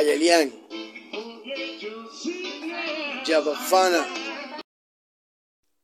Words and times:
Elian, 0.00 0.52
Yabafana. 3.24 4.06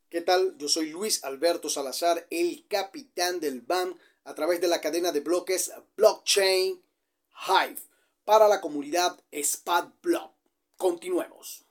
¿Qué 0.09 0.21
tal? 0.21 0.55
Yo 0.57 0.67
soy 0.67 0.89
Luis 0.89 1.23
Alberto 1.23 1.69
Salazar, 1.69 2.27
el 2.29 2.65
capitán 2.67 3.39
del 3.39 3.61
BAM, 3.61 3.97
a 4.25 4.35
través 4.35 4.59
de 4.59 4.67
la 4.67 4.81
cadena 4.81 5.11
de 5.11 5.21
bloques 5.21 5.71
Blockchain 5.95 6.81
Hive 7.47 7.79
para 8.25 8.47
la 8.47 8.59
comunidad 8.59 9.17
SPAD 9.31 9.85
Block. 10.01 10.33
Continuemos. 10.75 11.63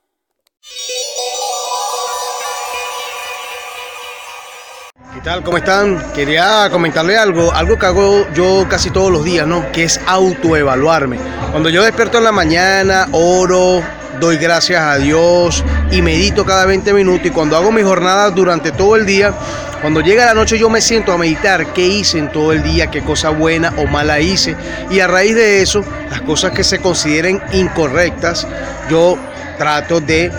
¿Qué 5.13 5.21
tal? 5.23 5.45
¿Cómo 5.45 5.59
están? 5.59 6.13
Quería 6.15 6.69
comentarle 6.71 7.17
algo, 7.19 7.53
algo 7.53 7.79
que 7.79 7.87
hago 7.87 8.33
yo 8.33 8.67
casi 8.69 8.91
todos 8.91 9.11
los 9.11 9.25
días, 9.25 9.47
¿no? 9.47 9.71
Que 9.73 9.85
es 9.85 10.01
autoevaluarme. 10.07 11.19
Cuando 11.51 11.69
yo 11.69 11.83
despierto 11.83 12.19
en 12.19 12.25
la 12.25 12.31
mañana, 12.31 13.09
oro, 13.11 13.83
doy 14.21 14.37
gracias 14.37 14.81
a 14.81 14.99
Dios 14.99 15.65
y 15.91 16.01
medito 16.01 16.47
cada 16.47 16.65
20 16.65 16.93
minutos 16.93 17.27
y 17.27 17.31
cuando 17.31 17.57
hago 17.57 17.73
mi 17.73 17.83
jornada 17.83 18.31
durante 18.31 18.71
todo 18.71 18.95
el 18.95 19.05
día, 19.05 19.35
cuando 19.81 20.01
llega 20.01 20.27
la 20.27 20.35
noche 20.35 20.61
yo 20.61 20.71
me 20.71 20.81
siento 20.81 21.13
a 21.13 21.19
meditar 21.19 21.73
qué 21.73 21.85
hice 21.85 22.19
en 22.19 22.31
todo 22.31 22.53
el 22.53 22.63
día, 22.63 22.87
qué 22.87 23.03
cosa 23.03 23.31
buena 23.31 23.75
o 23.79 23.87
mala 23.87 24.21
hice 24.21 24.55
y 24.91 25.01
a 25.01 25.09
raíz 25.09 25.35
de 25.35 25.61
eso, 25.61 25.85
las 26.09 26.21
cosas 26.21 26.53
que 26.53 26.63
se 26.63 26.79
consideren 26.79 27.43
incorrectas, 27.53 28.47
yo 28.89 29.19
trato 29.59 30.01
de 30.01 30.31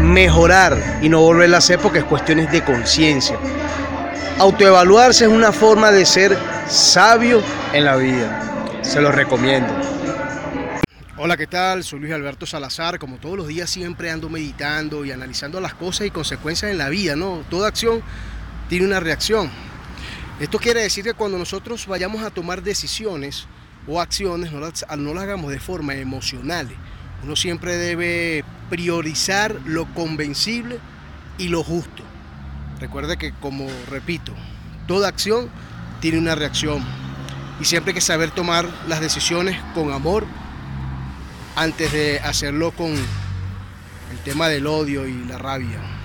mejorar 0.00 0.78
y 1.02 1.08
no 1.08 1.22
volverlas 1.22 1.56
a 1.56 1.58
hacer 1.64 1.78
porque 1.80 1.98
es 1.98 2.04
cuestiones 2.04 2.52
de 2.52 2.62
conciencia. 2.62 3.36
Autoevaluarse 4.38 5.24
es 5.24 5.30
una 5.30 5.50
forma 5.50 5.90
de 5.90 6.06
ser 6.06 6.38
sabio 6.68 7.42
en 7.72 7.84
la 7.84 7.96
vida. 7.96 8.78
Se 8.82 9.00
lo 9.00 9.10
recomiendo. 9.10 9.72
Hola, 11.24 11.36
¿qué 11.36 11.46
tal? 11.46 11.84
Soy 11.84 12.00
Luis 12.00 12.12
Alberto 12.12 12.46
Salazar. 12.46 12.98
Como 12.98 13.18
todos 13.18 13.36
los 13.36 13.46
días 13.46 13.70
siempre 13.70 14.10
ando 14.10 14.28
meditando 14.28 15.04
y 15.04 15.12
analizando 15.12 15.60
las 15.60 15.72
cosas 15.72 16.08
y 16.08 16.10
consecuencias 16.10 16.72
en 16.72 16.78
la 16.78 16.88
vida, 16.88 17.14
¿no? 17.14 17.44
Toda 17.48 17.68
acción 17.68 18.02
tiene 18.68 18.86
una 18.86 18.98
reacción. 18.98 19.48
Esto 20.40 20.58
quiere 20.58 20.82
decir 20.82 21.04
que 21.04 21.14
cuando 21.14 21.38
nosotros 21.38 21.86
vayamos 21.86 22.24
a 22.24 22.30
tomar 22.30 22.64
decisiones 22.64 23.46
o 23.86 24.00
acciones, 24.00 24.50
no 24.50 24.58
las, 24.58 24.84
no 24.98 25.14
las 25.14 25.22
hagamos 25.22 25.52
de 25.52 25.60
forma 25.60 25.94
emocional. 25.94 26.68
Uno 27.22 27.36
siempre 27.36 27.76
debe 27.76 28.44
priorizar 28.68 29.54
lo 29.64 29.84
convencible 29.94 30.80
y 31.38 31.46
lo 31.46 31.62
justo. 31.62 32.02
Recuerde 32.80 33.16
que, 33.16 33.32
como 33.34 33.68
repito, 33.88 34.32
toda 34.88 35.06
acción 35.06 35.48
tiene 36.00 36.18
una 36.18 36.34
reacción 36.34 36.84
y 37.60 37.64
siempre 37.64 37.92
hay 37.92 37.94
que 37.94 38.00
saber 38.00 38.32
tomar 38.32 38.68
las 38.88 39.00
decisiones 39.00 39.56
con 39.72 39.92
amor 39.92 40.26
antes 41.56 41.92
de 41.92 42.18
hacerlo 42.20 42.70
con 42.72 42.90
el 42.92 44.18
tema 44.24 44.48
del 44.48 44.66
odio 44.66 45.06
y 45.06 45.24
la 45.24 45.38
rabia. 45.38 46.01